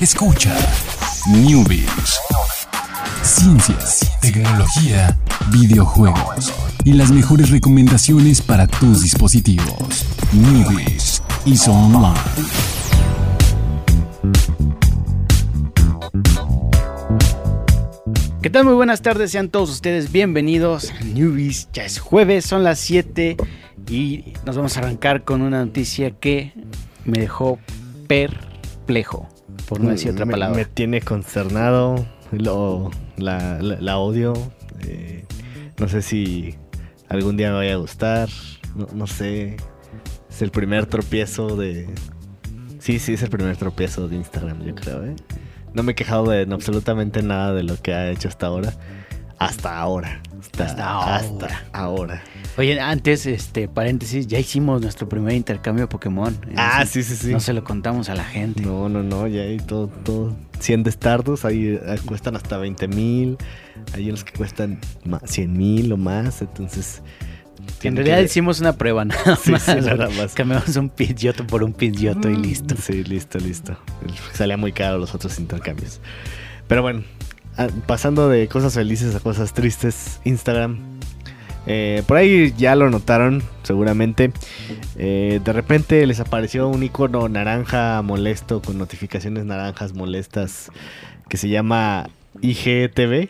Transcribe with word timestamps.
Escucha 0.00 0.56
Newbies. 1.28 2.18
Ciencias, 3.22 4.10
tecnología, 4.22 5.14
videojuegos 5.52 6.54
y 6.84 6.94
las 6.94 7.10
mejores 7.10 7.50
recomendaciones 7.50 8.40
para 8.40 8.66
tus 8.66 9.02
dispositivos. 9.02 10.06
Newbies 10.32 11.22
y 11.44 11.54
Online. 11.68 12.18
¿Qué 18.40 18.48
tal? 18.48 18.64
Muy 18.64 18.72
buenas 18.72 19.02
tardes, 19.02 19.32
sean 19.32 19.50
todos 19.50 19.68
ustedes 19.68 20.10
bienvenidos 20.10 20.92
a 20.98 21.04
Newbies. 21.04 21.68
Ya 21.74 21.84
es 21.84 21.98
jueves, 21.98 22.46
son 22.46 22.64
las 22.64 22.78
7 22.78 23.36
y 23.90 24.32
nos 24.46 24.56
vamos 24.56 24.78
a 24.78 24.80
arrancar 24.80 25.24
con 25.24 25.42
una 25.42 25.62
noticia 25.62 26.10
que 26.12 26.54
me 27.04 27.18
dejó 27.18 27.58
perplejo, 28.08 29.28
por 29.68 29.80
no 29.80 29.90
decir 29.90 30.12
otra 30.12 30.24
me, 30.24 30.32
palabra. 30.32 30.56
Me 30.56 30.64
tiene 30.64 31.00
consternado, 31.00 32.06
lo, 32.32 32.90
la, 33.16 33.60
la- 33.60 33.80
la 33.80 33.98
odio. 33.98 34.32
eh, 34.86 35.24
no 35.78 35.88
sé 35.88 36.02
si 36.02 36.56
algún 37.08 37.36
día 37.36 37.50
me 37.50 37.56
vaya 37.56 37.74
a 37.74 37.76
gustar, 37.76 38.28
no, 38.74 38.86
no 38.92 39.06
sé. 39.06 39.56
Es 40.28 40.42
el 40.42 40.50
primer 40.50 40.86
tropiezo 40.86 41.56
de... 41.56 41.88
Sí, 42.78 42.98
sí, 42.98 43.14
es 43.14 43.22
el 43.22 43.30
primer 43.30 43.56
tropiezo 43.56 44.08
de 44.08 44.16
Instagram, 44.16 44.62
yo 44.64 44.74
creo, 44.74 45.04
¿eh? 45.04 45.16
No 45.74 45.82
me 45.82 45.92
he 45.92 45.94
quejado 45.94 46.30
de 46.30 46.42
en 46.42 46.52
absolutamente 46.52 47.22
nada 47.22 47.52
de 47.52 47.62
lo 47.62 47.76
que 47.76 47.92
ha 47.94 48.10
hecho 48.10 48.28
hasta 48.28 48.46
ahora. 48.46 48.72
Hasta 49.38 49.78
ahora. 49.78 50.22
Hasta, 50.40 50.64
Hasta 50.64 50.88
ahora. 50.90 51.16
hasta 51.16 51.62
ahora. 51.72 52.22
Oye, 52.60 52.78
antes, 52.78 53.24
este, 53.24 53.68
paréntesis, 53.68 54.26
ya 54.26 54.38
hicimos 54.38 54.82
nuestro 54.82 55.08
primer 55.08 55.32
intercambio 55.34 55.84
de 55.84 55.88
Pokémon. 55.88 56.36
Ah, 56.56 56.84
sí, 56.84 57.02
sí, 57.02 57.16
sí. 57.16 57.32
No 57.32 57.40
se 57.40 57.54
lo 57.54 57.64
contamos 57.64 58.10
a 58.10 58.14
la 58.14 58.22
gente. 58.24 58.60
No, 58.60 58.90
no, 58.90 59.02
no, 59.02 59.26
ya 59.26 59.40
hay 59.42 59.56
todo, 59.56 59.88
todo. 59.88 60.36
100 60.58 60.82
de 60.82 60.90
Stardust, 60.90 61.46
ahí 61.46 61.68
eh, 61.82 61.98
cuestan 62.04 62.36
hasta 62.36 62.58
20 62.58 62.86
mil. 62.88 63.38
Hay 63.94 64.08
unos 64.10 64.24
que 64.24 64.32
cuestan 64.34 64.78
100 65.24 65.52
mil 65.54 65.90
o 65.92 65.96
más, 65.96 66.42
entonces... 66.42 67.00
En 67.82 67.96
realidad 67.96 68.18
que- 68.18 68.24
hicimos 68.24 68.60
una 68.60 68.74
prueba 68.74 69.04
nada 69.06 69.36
Sí, 69.36 69.52
más. 69.52 69.62
sí, 69.62 69.72
nada 69.76 70.10
más. 70.10 70.34
Cambiamos 70.34 70.76
un 70.76 70.90
Pidgeotto 70.90 71.46
por 71.46 71.62
un 71.64 71.72
Pidgeotto 71.72 72.28
y 72.28 72.36
listo. 72.36 72.74
Sí, 72.76 73.04
listo, 73.04 73.38
listo. 73.38 73.78
Salía 74.34 74.58
muy 74.58 74.72
caro 74.72 74.98
los 74.98 75.14
otros 75.14 75.38
intercambios. 75.38 76.02
Pero 76.68 76.82
bueno, 76.82 77.04
ah, 77.56 77.68
pasando 77.86 78.28
de 78.28 78.48
cosas 78.48 78.74
felices 78.74 79.14
a 79.14 79.20
cosas 79.20 79.54
tristes, 79.54 80.20
Instagram. 80.24 80.99
Eh, 81.66 82.02
por 82.06 82.16
ahí 82.16 82.52
ya 82.56 82.74
lo 82.74 82.90
notaron, 82.90 83.42
seguramente. 83.62 84.32
Eh, 84.96 85.40
de 85.44 85.52
repente 85.52 86.06
les 86.06 86.20
apareció 86.20 86.68
un 86.68 86.82
icono 86.82 87.28
naranja 87.28 88.02
molesto 88.02 88.62
con 88.62 88.78
notificaciones 88.78 89.44
naranjas 89.44 89.94
molestas 89.94 90.70
que 91.28 91.36
se 91.36 91.48
llama 91.48 92.08
IGTV, 92.40 93.28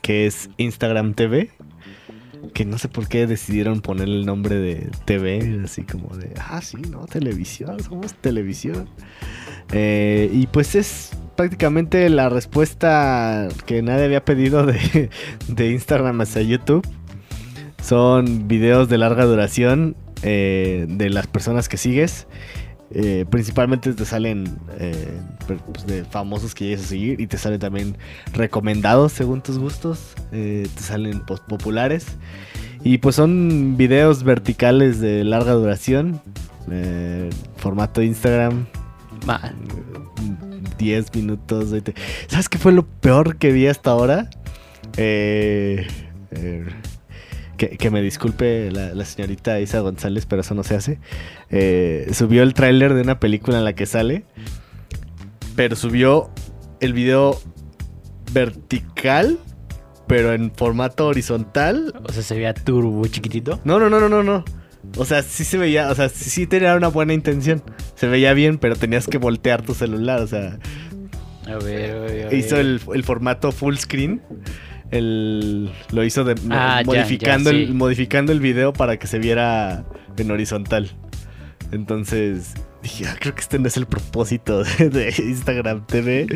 que 0.00 0.26
es 0.26 0.50
Instagram 0.56 1.14
TV. 1.14 1.50
Que 2.54 2.64
no 2.64 2.76
sé 2.76 2.88
por 2.88 3.06
qué 3.06 3.28
decidieron 3.28 3.82
poner 3.82 4.08
el 4.08 4.26
nombre 4.26 4.56
de 4.56 4.90
TV, 5.04 5.60
así 5.64 5.82
como 5.82 6.16
de, 6.16 6.34
ah, 6.38 6.60
sí, 6.60 6.76
no, 6.90 7.06
televisión, 7.06 7.80
somos 7.80 8.14
televisión. 8.14 8.88
Eh, 9.72 10.28
y 10.32 10.48
pues 10.48 10.74
es 10.74 11.12
prácticamente 11.36 12.08
la 12.10 12.28
respuesta 12.28 13.48
que 13.64 13.80
nadie 13.80 14.04
había 14.06 14.24
pedido 14.24 14.66
de, 14.66 15.08
de 15.48 15.70
Instagram 15.70 16.20
hacia 16.20 16.42
YouTube. 16.42 16.86
Son 17.82 18.46
videos 18.46 18.88
de 18.88 18.96
larga 18.96 19.24
duración 19.24 19.96
eh, 20.22 20.86
de 20.88 21.10
las 21.10 21.26
personas 21.26 21.68
que 21.68 21.76
sigues. 21.76 22.26
Eh, 22.94 23.24
principalmente 23.28 23.92
te 23.94 24.04
salen 24.04 24.44
eh, 24.78 25.18
pues, 25.46 25.86
de 25.86 26.04
famosos 26.04 26.54
que 26.54 26.64
llegues 26.66 26.84
a 26.84 26.88
seguir 26.88 27.20
y 27.22 27.26
te 27.26 27.38
salen 27.38 27.58
también 27.58 27.96
recomendados 28.32 29.12
según 29.12 29.42
tus 29.42 29.58
gustos. 29.58 30.14
Eh, 30.30 30.68
te 30.74 30.82
salen 30.82 31.20
post 31.26 31.44
populares. 31.46 32.06
Y 32.84 32.98
pues 32.98 33.16
son 33.16 33.76
videos 33.76 34.22
verticales 34.24 35.00
de 35.00 35.24
larga 35.24 35.52
duración. 35.52 36.20
eh, 36.70 37.30
formato 37.56 38.02
Instagram. 38.02 38.66
Man, 39.26 39.54
10 40.78 41.14
minutos. 41.14 41.70
20. 41.70 41.94
¿Sabes 42.28 42.48
qué 42.48 42.58
fue 42.58 42.72
lo 42.72 42.86
peor 42.86 43.36
que 43.36 43.52
vi 43.52 43.66
hasta 43.66 43.90
ahora? 43.90 44.30
Que, 47.62 47.76
que 47.76 47.90
me 47.92 48.02
disculpe 48.02 48.72
la, 48.72 48.92
la 48.92 49.04
señorita 49.04 49.60
Isa 49.60 49.78
González, 49.78 50.26
pero 50.26 50.40
eso 50.40 50.52
no 50.56 50.64
se 50.64 50.74
hace. 50.74 50.98
Eh, 51.48 52.10
subió 52.12 52.42
el 52.42 52.54
tráiler 52.54 52.92
de 52.92 53.02
una 53.02 53.20
película 53.20 53.58
en 53.58 53.64
la 53.64 53.72
que 53.72 53.86
sale, 53.86 54.24
pero 55.54 55.76
subió 55.76 56.32
el 56.80 56.92
video 56.92 57.40
vertical, 58.32 59.38
pero 60.08 60.32
en 60.32 60.50
formato 60.52 61.06
horizontal. 61.06 61.94
o 62.02 62.12
sea, 62.12 62.24
se 62.24 62.34
veía 62.34 62.52
turbo 62.52 63.06
chiquitito. 63.06 63.60
No, 63.62 63.78
no, 63.78 63.88
no, 63.88 64.00
no, 64.00 64.08
no, 64.08 64.24
no. 64.24 64.44
O 64.96 65.04
sea, 65.04 65.22
sí 65.22 65.44
se 65.44 65.56
veía, 65.56 65.88
o 65.88 65.94
sea, 65.94 66.08
sí, 66.08 66.30
sí 66.30 66.48
tenía 66.48 66.74
una 66.74 66.88
buena 66.88 67.14
intención. 67.14 67.62
Se 67.94 68.08
veía 68.08 68.32
bien, 68.34 68.58
pero 68.58 68.74
tenías 68.74 69.06
que 69.06 69.18
voltear 69.18 69.62
tu 69.62 69.74
celular, 69.74 70.18
o 70.20 70.26
sea, 70.26 70.58
A 71.46 71.58
ver, 71.62 71.90
a 71.92 72.00
ver, 72.00 72.26
a 72.26 72.28
ver. 72.28 72.34
hizo 72.34 72.56
el, 72.58 72.80
el 72.92 73.04
formato 73.04 73.52
full 73.52 73.76
screen. 73.76 74.20
El, 74.92 75.70
lo 75.90 76.04
hizo 76.04 76.22
de, 76.22 76.36
Ah, 76.50 76.82
modificando, 76.86 77.50
ya, 77.50 77.56
el, 77.56 77.66
sí. 77.66 77.72
modificando 77.72 78.30
el 78.30 78.38
video 78.40 78.72
para 78.72 78.98
que 78.98 79.06
se 79.08 79.18
viera 79.18 79.84
en 80.16 80.30
horizontal. 80.30 80.90
Entonces 81.72 82.54
dije, 82.82 83.06
ah, 83.06 83.16
creo 83.18 83.34
que 83.34 83.40
este 83.40 83.58
no 83.58 83.68
es 83.68 83.76
el 83.76 83.86
propósito 83.86 84.62
de, 84.78 85.14
Instagram 85.18 85.86
TV, 85.86 86.26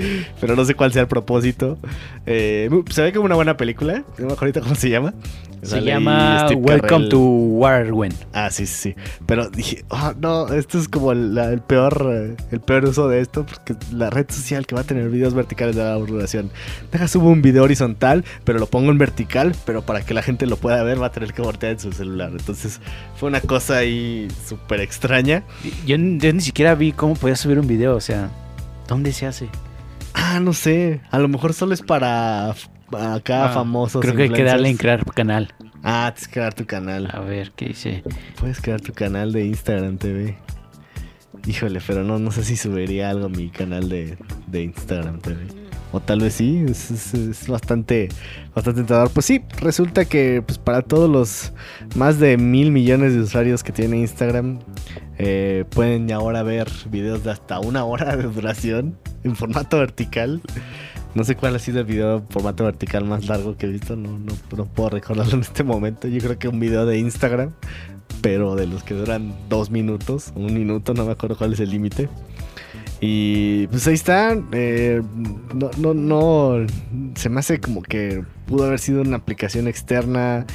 pero 0.41 0.57
no 0.57 0.65
sé 0.65 0.75
cuál 0.75 0.93
sea 0.93 1.03
el 1.03 1.09
propósito. 1.09 1.79
Eh, 2.27 2.69
se 2.91 3.03
ve 3.03 3.13
como 3.13 3.25
una 3.27 3.35
buena 3.35 3.57
película, 3.57 4.05
no 4.19 4.27
me 4.27 4.33
acuerdo 4.33 4.37
ahorita 4.41 4.61
cómo 4.61 4.75
se 4.75 4.91
llama. 4.91 5.15
Se 5.63 5.83
llama 5.83 6.47
Welcome 6.55 7.09
to 7.09 7.19
Warwen. 7.19 8.13
Ah, 8.33 8.51
sí, 8.51 8.67
sí, 8.67 8.93
sí. 8.93 8.95
Pero 9.27 9.51
dije, 9.51 9.85
oh, 9.89 10.13
no, 10.21 10.53
esto 10.53 10.79
es 10.79 10.87
como 10.87 11.11
el, 11.11 11.35
la- 11.35 11.51
el 11.51 11.61
peor 11.61 12.37
el 12.53 12.61
peor 12.61 12.85
uso 12.85 13.09
de 13.09 13.21
esto, 13.21 13.45
porque 13.45 13.75
la 13.91 14.11
red 14.11 14.27
social 14.29 14.67
que 14.67 14.77
va 14.77 14.83
a 14.83 14.85
tener 14.85 15.09
videos 15.09 15.35
verticales 15.35 15.75
de 15.75 15.83
larga 15.83 16.07
duración. 16.07 16.51
Deja 16.93 17.09
subo 17.09 17.31
un 17.31 17.43
video 17.43 17.65
horizontal, 17.65 18.25
pero 18.45 18.61
lo 18.61 18.67
pongo 18.67 18.93
en 18.93 18.99
vertical, 18.99 19.57
pero 19.65 19.83
para 19.83 20.03
que 20.03 20.15
la 20.15 20.23
gente 20.23 20.47
lo 20.47 20.57
pueda 20.57 20.83
ver 20.85 21.03
va 21.03 21.07
a 21.07 21.13
tener 21.13 21.33
que 21.33 21.43
voltear 21.43 21.73
en 21.73 21.81
su 21.81 21.91
celular. 21.91 22.31
Entonces 22.31 22.81
fue 23.17 23.29
una 23.29 23.41
cosa 23.41 23.79
ahí 23.79 24.29
súper 24.47 24.81
extraña. 24.81 25.43
Yo, 25.85 25.97
yo 25.97 26.29
ni 26.37 26.43
siquiera 26.43 26.75
vi 26.75 26.93
cómo 26.93 27.15
podía 27.15 27.37
subir 27.37 27.59
un 27.59 27.67
video, 27.67 27.97
o 27.97 28.01
sea, 28.01 28.31
¿dónde 28.87 29.13
se 29.13 29.27
hace? 29.27 29.49
Ah, 30.15 30.41
no 30.41 30.53
sé, 30.53 31.01
a 31.11 31.19
lo 31.19 31.29
mejor 31.29 31.53
solo 31.55 31.75
es 31.75 31.83
para 31.83 32.51
acá 32.51 33.47
Ah, 33.47 33.49
famosos. 33.53 34.01
Creo 34.01 34.15
que 34.15 34.25
hay 34.25 34.31
que 34.31 34.45
darle 34.45 34.69
en 34.71 34.77
crear 34.77 35.05
canal. 35.13 35.53
Ah, 35.83 36.11
tienes 36.15 36.29
que 36.29 36.35
crear 36.35 36.55
tu 36.55 36.67
canal. 36.67 37.09
A 37.13 37.21
ver, 37.21 37.53
¿qué 37.55 37.67
dice? 37.67 38.03
Puedes 38.39 38.61
crear 38.61 38.81
tu 38.81 38.93
canal 38.93 39.33
de 39.33 39.47
Instagram 39.47 39.99
TV. 39.99 40.37
Híjole, 41.47 41.81
pero 41.87 42.03
no, 42.03 42.19
no 42.19 42.31
sé 42.33 42.45
si 42.45 42.57
subiría 42.57 43.11
algo 43.11 43.27
a 43.27 43.29
mi 43.29 43.51
canal 43.51 43.89
de, 43.89 44.19
de 44.47 44.63
Instagram 44.63 45.21
TV. 45.21 45.47
O 45.93 46.01
tal 46.01 46.21
vez 46.21 46.35
sí, 46.35 46.65
es, 46.69 47.47
bastante, 47.49 48.09
bastante 48.55 48.81
tentador. 48.81 49.11
Pues 49.11 49.27
sí, 49.27 49.43
resulta 49.61 50.05
que 50.05 50.43
pues, 50.45 50.59
para 50.59 50.83
todos 50.83 51.09
los 51.09 51.53
más 51.95 52.19
de 52.19 52.37
mil 52.37 52.71
millones 52.71 53.15
de 53.15 53.21
usuarios 53.21 53.63
que 53.63 53.73
tiene 53.73 53.99
Instagram, 53.99 54.59
eh, 55.19 55.65
pueden 55.71 56.11
ahora 56.13 56.43
ver 56.43 56.69
videos 56.91 57.25
de 57.25 57.31
hasta 57.31 57.61
una 57.61 57.85
hora 57.85 58.17
de 58.17 58.25
duración 58.25 58.99
en 59.25 59.37
formato 59.37 59.79
vertical. 59.79 60.43
No 61.15 61.25
sé 61.25 61.35
cuál 61.35 61.57
ha 61.57 61.59
sido 61.59 61.81
el 61.81 61.87
video 61.87 62.19
en 62.19 62.29
formato 62.29 62.65
vertical 62.65 63.05
más 63.05 63.27
largo 63.27 63.57
que 63.57 63.65
he 63.65 63.71
visto, 63.71 63.97
no, 63.97 64.19
no, 64.19 64.35
no 64.55 64.67
puedo 64.67 64.91
recordarlo 64.91 65.35
en 65.35 65.41
este 65.41 65.65
momento. 65.65 66.09
Yo 66.09 66.21
creo 66.21 66.39
que 66.39 66.49
un 66.49 66.61
video 66.61 66.85
de 66.85 66.99
Instagram, 66.99 67.53
pero 68.21 68.55
de 68.55 68.67
los 68.67 68.83
que 68.83 68.93
duran 68.93 69.35
dos 69.49 69.71
minutos, 69.71 70.33
un 70.35 70.53
minuto, 70.53 70.93
no 70.93 71.07
me 71.07 71.13
acuerdo 71.13 71.39
cuál 71.39 71.55
es 71.55 71.61
el 71.61 71.71
límite. 71.71 72.11
Y 73.01 73.67
pues 73.69 73.87
ahí 73.87 73.95
está. 73.95 74.37
eh, 74.53 75.03
no, 75.55 75.71
no, 75.79 75.95
no. 75.95 76.67
Se 77.15 77.29
me 77.29 77.41
hace 77.41 77.61
como 77.61 77.83
que 77.83 78.25
pudo 78.47 78.65
haber 78.65 78.79
sido 78.79 79.03
una 79.03 79.17
aplicación 79.17 79.69
externa. 79.69 80.47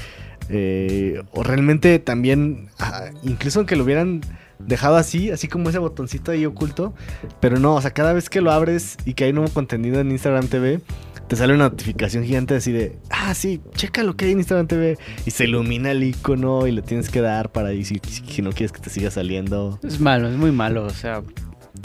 eh, 0.50 1.22
o 1.32 1.44
realmente 1.44 2.00
también, 2.00 2.70
ah, 2.80 3.06
incluso 3.24 3.60
aunque 3.60 3.76
lo 3.76 3.84
hubieran 3.84 4.22
dejado 4.60 4.96
así, 4.98 5.32
así 5.32 5.48
como 5.48 5.70
ese 5.70 5.80
botoncito 5.80 6.32
ahí 6.32 6.46
oculto. 6.46 6.94
Pero 7.40 7.60
no, 7.60 7.76
o 7.76 7.82
sea, 7.82 7.92
cada 7.92 8.14
vez 8.14 8.30
que 8.30 8.42
lo 8.42 8.52
abres 8.52 8.98
y 9.06 9.14
que 9.14 9.26
hay 9.26 9.34
nuevo 9.34 9.50
contenido 9.52 10.00
en 10.02 10.12
Instagram 10.12 10.48
TV, 10.48 10.82
te 11.28 11.36
sale 11.38 11.54
una 11.54 11.70
notificación 11.70 12.26
gigante 12.26 12.56
así 12.56 12.72
de, 12.74 12.98
ah, 13.10 13.34
sí, 13.34 13.62
checa 13.76 14.04
lo 14.04 14.16
que 14.18 14.26
hay 14.26 14.32
en 14.32 14.40
Instagram 14.40 14.68
TV. 14.68 14.98
Y 15.26 15.32
se 15.32 15.46
ilumina 15.46 15.92
el 15.92 16.04
icono 16.04 16.68
y 16.68 16.72
le 16.72 16.82
tienes 16.82 17.10
que 17.10 17.22
dar 17.22 17.52
para 17.52 17.70
ahí 17.70 17.86
si, 17.86 18.02
si 18.04 18.42
no 18.42 18.50
quieres 18.52 18.72
que 18.74 18.82
te 18.82 18.90
siga 18.90 19.10
saliendo. 19.12 19.80
Es 19.84 20.00
malo, 20.02 20.28
es 20.28 20.36
muy 20.36 20.52
malo, 20.52 20.84
o 20.86 20.90
sea, 20.90 21.22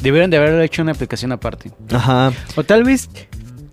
debieron 0.03 0.31
de 0.31 0.37
haberlo 0.37 0.61
hecho 0.63 0.83
una 0.83 0.93
aplicación 0.93 1.33
aparte. 1.33 1.71
Ajá. 1.91 2.33
O 2.57 2.65
tal 2.65 2.85
vez, 2.85 3.09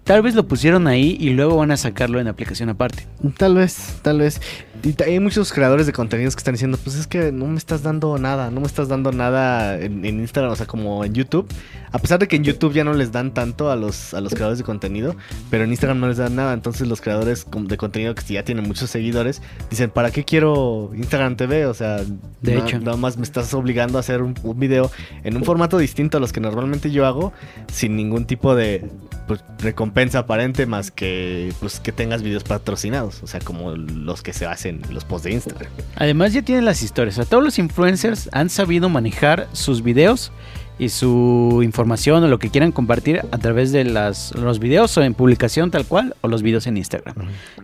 tal 0.04 0.22
vez 0.22 0.36
lo 0.36 0.48
pusieron 0.48 0.88
ahí 0.88 1.18
y 1.20 1.32
luego 1.32 1.58
van 1.58 1.72
a 1.72 1.78
sacarlo 1.78 2.20
en 2.20 2.28
aplicación 2.28 2.70
aparte. 2.70 3.08
Tal 3.38 3.56
vez, 3.56 4.00
tal 4.02 4.20
vez. 4.20 4.42
Y 4.84 5.02
hay 5.02 5.18
muchos 5.22 5.54
creadores 5.54 5.86
de 5.86 5.94
contenidos 5.94 6.36
que 6.36 6.42
están 6.42 6.56
diciendo, 6.56 6.78
pues 6.84 6.98
es 6.98 7.08
que 7.08 7.32
no 7.32 7.46
me 7.48 7.58
estás 7.58 7.84
dando 7.84 8.18
nada, 8.18 8.52
no 8.52 8.60
me 8.60 8.68
estás 8.68 8.90
dando 8.90 9.14
nada 9.14 9.80
en, 9.80 10.04
en 10.04 10.20
Instagram, 10.20 10.52
o 10.52 10.56
sea, 10.58 10.66
como 10.66 11.06
en 11.06 11.14
YouTube. 11.14 11.48
A 11.94 12.00
pesar 12.00 12.20
de 12.20 12.28
que 12.28 12.36
en 12.36 12.44
YouTube 12.44 12.74
ya 12.74 12.84
no 12.84 12.94
les 12.94 13.12
dan 13.14 13.34
tanto 13.34 13.72
a 13.72 13.76
los, 13.78 14.14
a 14.14 14.20
los 14.20 14.34
creadores 14.34 14.58
de 14.58 14.66
contenido, 14.66 15.16
pero 15.50 15.64
en 15.64 15.70
Instagram 15.70 16.00
no 16.02 16.08
les 16.10 16.18
dan 16.18 16.36
nada. 16.36 16.54
Entonces 16.54 16.88
los 16.88 17.00
creadores 17.00 17.46
de 17.50 17.78
contenido 17.78 18.14
que 18.14 18.34
ya 18.34 18.44
tienen 18.44 18.68
muchos 18.68 18.90
seguidores 18.90 19.42
dicen, 19.70 19.90
¿para 19.90 20.12
qué 20.12 20.26
quiero 20.26 20.92
Instagram 20.96 21.38
TV? 21.38 21.66
O 21.68 21.74
sea, 21.74 21.98
De 22.42 22.56
na- 22.56 22.68
hecho. 22.68 22.80
nada 22.80 22.98
más 22.98 23.16
me 23.16 23.24
estás 23.24 23.54
obligando 23.54 23.98
a 23.98 24.02
hacer 24.02 24.22
un, 24.22 24.34
un 24.44 24.60
video 24.60 24.92
en 25.24 25.38
un 25.38 25.46
formato 25.46 25.78
distinto 25.78 26.18
a 26.18 26.20
los 26.20 26.34
que 26.34 26.42
normalmente 26.42 26.92
yo 26.92 27.06
hago, 27.06 27.32
sin 27.72 27.96
ningún 27.96 28.26
tipo 28.26 28.54
de 28.56 28.90
pues, 29.28 29.42
recompensa 29.60 30.20
aparente 30.20 30.66
más 30.66 30.90
que 30.92 31.54
pues 31.62 31.80
que 31.80 31.92
tengas 31.94 32.22
videos 32.24 32.44
patrocinados, 32.44 33.22
o 33.24 33.28
sea, 33.28 33.40
como 33.40 33.72
los 33.76 34.24
que 34.24 34.34
se 34.34 34.46
hacen 34.48 34.73
en 34.82 34.94
los 34.94 35.06
posts 35.06 35.26
de 35.26 35.34
Instagram. 35.34 35.70
Además 35.96 36.34
ya 36.34 36.42
tienen 36.42 36.66
las 36.66 36.82
historias. 36.82 37.16
O 37.16 37.22
sea, 37.22 37.26
todos 37.26 37.44
los 37.44 37.60
influencers 37.60 38.30
han 38.32 38.50
sabido 38.50 38.90
manejar 38.90 39.48
sus 39.54 39.84
videos 39.84 40.32
y 40.80 40.90
su 40.90 41.62
información 41.64 42.24
o 42.24 42.28
lo 42.28 42.40
que 42.40 42.50
quieran 42.50 42.72
compartir 42.72 43.22
a 43.32 43.38
través 43.38 43.72
de 43.72 43.84
las, 43.84 44.34
los 44.36 44.60
videos 44.60 44.98
o 44.98 45.04
en 45.04 45.14
publicación 45.14 45.72
tal 45.72 45.86
cual 45.86 46.16
o 46.22 46.28
los 46.28 46.42
videos 46.42 46.66
en 46.68 46.78
Instagram. 46.78 47.16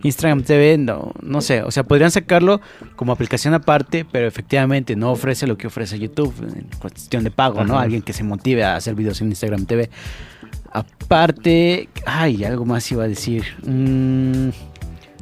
Instagram 0.04 0.44
TV, 0.44 0.78
no, 0.78 1.12
no 1.22 1.42
sé, 1.42 1.64
o 1.64 1.72
sea, 1.72 1.84
podrían 1.84 2.12
sacarlo 2.12 2.62
como 2.96 3.12
aplicación 3.12 3.54
aparte, 3.54 4.06
pero 4.10 4.28
efectivamente 4.28 4.96
no 4.96 5.12
ofrece 5.12 5.48
lo 5.48 5.58
que 5.58 5.68
ofrece 5.68 5.98
YouTube 5.98 6.34
en 6.42 6.68
cuestión 6.80 7.24
de 7.24 7.32
pago, 7.32 7.64
¿no? 7.64 7.74
Ajá. 7.74 7.84
Alguien 7.84 8.02
que 8.02 8.14
se 8.14 8.24
motive 8.24 8.64
a 8.64 8.76
hacer 8.76 8.96
videos 8.96 9.20
en 9.22 9.30
Instagram 9.30 9.66
TV. 9.66 9.90
Aparte, 10.72 11.90
ay, 12.06 12.44
algo 12.44 12.66
más 12.66 12.92
iba 12.92 13.04
a 13.04 13.08
decir. 13.08 13.44
Mm, 13.64 14.50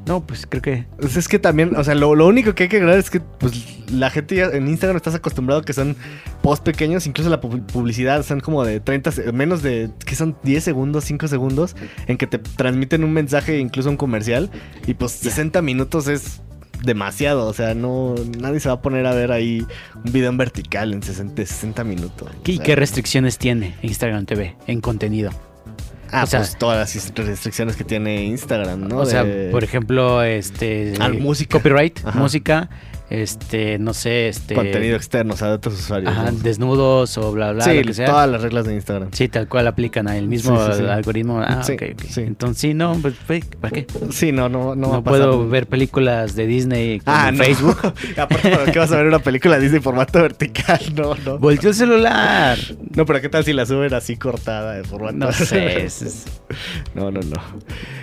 no, 0.07 0.25
pues 0.25 0.48
creo 0.48 0.62
que 0.62 0.86
Pues 1.00 1.18
es 1.18 1.27
que 1.27 1.38
también, 1.39 1.75
o 1.75 1.83
sea, 1.83 1.94
lo, 1.95 2.15
lo 2.15 2.25
único 2.27 2.56
que 2.56 2.63
hay 2.63 2.69
que 2.69 2.77
agregar 2.77 2.98
es 2.98 3.09
que 3.09 3.19
pues 3.19 3.54
la 3.92 4.09
gente 4.09 4.36
ya 4.36 4.45
en 4.45 4.68
Instagram 4.68 4.98
estás 4.98 5.15
acostumbrado 5.15 5.62
que 5.62 5.74
son 5.74 5.95
posts 6.42 6.63
pequeños, 6.63 7.06
incluso 7.07 7.30
la 7.30 7.39
pu- 7.42 7.65
publicidad 7.65 8.24
son 8.24 8.39
como 8.39 8.63
de 8.65 8.80
30, 8.80 9.12
se- 9.12 9.31
menos 9.31 9.62
de, 9.63 9.89
que 10.06 10.15
son 10.15 10.36
10 10.44 10.63
segundos, 10.63 11.04
5 11.06 11.27
segundos, 11.27 11.75
en 12.07 12.18
que 12.18 12.27
te 12.27 12.38
transmiten 12.39 13.04
un 13.04 13.13
mensaje, 13.13 13.59
incluso 13.59 13.89
un 13.89 13.98
comercial, 13.98 14.50
y 14.88 14.94
pues 14.94 15.12
60 15.12 15.62
minutos 15.62 16.07
es 16.07 16.42
demasiado, 16.83 17.48
o 17.48 17.53
sea, 17.53 17.74
no, 17.74 18.13
nadie 18.39 18.60
se 18.60 18.69
va 18.69 18.75
a 18.75 18.81
poner 18.81 19.06
a 19.07 19.13
ver 19.13 19.31
ahí 19.31 19.65
un 20.06 20.12
video 20.13 20.30
en 20.30 20.38
vertical 20.38 20.94
en 20.94 21.01
60, 21.01 21.44
60 21.45 21.83
minutos. 21.83 22.30
¿Qué, 22.44 22.53
o 22.53 22.56
sea. 22.57 22.65
qué 22.65 22.75
restricciones 22.75 23.38
tiene 23.39 23.75
Instagram 23.81 24.25
TV 24.25 24.56
en 24.68 24.80
contenido? 24.81 25.31
Ah, 26.12 26.24
o 26.24 26.27
sea- 26.27 26.39
pues 26.39 26.57
todas 26.57 26.77
las 26.95 27.13
restricciones 27.15 27.75
que 27.75 27.83
tiene 27.83 28.24
Instagram, 28.25 28.88
¿no? 28.88 28.98
o 29.00 29.06
sea, 29.06 29.25
por 29.51 29.63
ejemplo, 29.63 30.24
este 30.24 30.94
Ah, 31.00 31.09
música. 31.09 31.57
copyright, 31.57 32.00
Ajá. 32.06 32.18
música, 32.19 32.69
este, 33.09 33.80
no 33.80 33.94
sé, 33.94 34.27
este 34.27 34.54
contenido 34.54 34.95
externo, 34.98 35.33
o 35.33 35.38
sea, 35.38 35.48
de 35.48 35.54
otros 35.54 35.75
usuarios. 35.80 36.12
ajá, 36.12 36.31
¿no? 36.31 36.38
desnudos 36.39 37.18
o 37.18 37.31
bla 37.31 37.54
bla, 37.54 37.63
sí, 37.63 37.74
lo 37.75 37.83
que 37.83 37.94
sea. 37.94 38.06
todas 38.07 38.30
las 38.30 38.42
reglas 38.42 38.65
de 38.65 38.74
Instagram. 38.74 39.09
Sí, 39.13 39.27
tal 39.30 39.48
cual 39.48 39.68
aplican 39.68 40.07
al 40.09 40.27
mismo 40.27 40.57
Sí, 40.74 40.80
sí, 40.80 40.83
algoritmo. 40.86 41.39
Ah, 41.39 41.63
Sí, 41.63 41.74
ok, 41.74 41.83
ok. 41.94 42.18
Entonces, 42.18 42.57
sí, 42.59 42.74
no, 42.74 42.98
pues, 43.01 43.13
¿para 43.62 43.71
qué? 43.74 43.88
Sí, 44.12 44.31
no, 44.31 44.50
no, 44.50 44.75
no, 44.75 44.88
No, 44.88 44.89
va 44.92 44.98
a 44.98 45.04
puedo 45.04 45.48
ver 45.48 45.68
películas 45.68 46.36
de 46.36 46.48
Disney 46.48 47.00
como 47.00 47.15
Ah, 47.18 47.31
no. 47.31 47.44
Facebook. 47.44 47.77
Aparte, 48.18 48.50
¿para 48.51 48.71
qué 48.71 48.80
vas 48.80 48.92
a 48.92 48.98
ver 48.98 49.06
una 49.07 49.19
película 49.19 49.56
de 49.56 49.62
Disney 49.62 49.77
en 49.77 49.83
formato 49.83 50.21
vertical? 50.21 50.80
No, 50.95 51.15
no. 51.25 51.38
Volteó 51.38 51.69
el 51.69 51.75
celular. 51.75 52.57
No, 52.95 53.06
pero 53.06 53.21
¿qué 53.21 53.30
tal 53.30 53.44
si 53.45 53.53
la 53.53 53.65
suben 53.65 53.94
así 53.94 54.18
cortada 54.18 54.74
de 54.74 54.83
formato? 54.83 55.15
No 55.18 55.31
sé. 55.31 55.83
es- 55.86 56.25
No, 56.94 57.12
no, 57.12 57.19
no. 57.21 57.36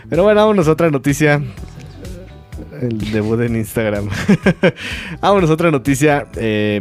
Pero 0.08 0.22
bueno, 0.22 0.40
vámonos 0.40 0.66
a 0.68 0.72
otra 0.72 0.90
noticia. 0.90 1.42
El 2.80 2.98
debut 3.12 3.40
en 3.40 3.56
Instagram. 3.56 4.08
vámonos 5.20 5.50
otra 5.50 5.70
noticia. 5.70 6.26
Eh, 6.36 6.80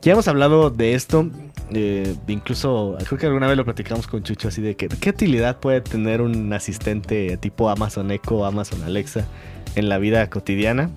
ya 0.00 0.12
hemos 0.12 0.28
hablado 0.28 0.70
de 0.70 0.94
esto. 0.94 1.30
eh, 1.72 2.14
incluso, 2.28 2.96
creo 3.06 3.18
que 3.18 3.26
alguna 3.26 3.46
vez 3.46 3.56
lo 3.56 3.64
platicamos 3.64 4.06
con 4.06 4.22
Chucho 4.22 4.48
así 4.48 4.60
de 4.60 4.76
que 4.76 4.88
qué 4.88 5.10
utilidad 5.10 5.58
puede 5.58 5.80
tener 5.80 6.20
un 6.20 6.52
asistente 6.52 7.36
tipo 7.38 7.68
Amazon 7.70 8.10
Echo 8.10 8.44
Amazon 8.44 8.82
Alexa 8.82 9.26
en 9.74 9.88
la 9.88 9.98
vida 9.98 10.28
cotidiana. 10.28 10.90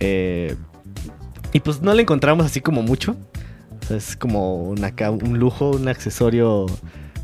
Eh, 0.00 0.56
y 1.52 1.60
pues 1.60 1.82
no 1.82 1.94
le 1.94 2.02
encontramos 2.02 2.46
así 2.46 2.60
como 2.60 2.82
mucho. 2.82 3.16
Es 3.90 4.16
como 4.16 4.64
un 4.64 5.38
lujo, 5.38 5.70
un 5.70 5.88
accesorio 5.88 6.66